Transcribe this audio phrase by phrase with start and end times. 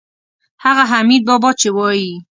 [0.63, 2.11] هغه حمیدبابا چې وایي.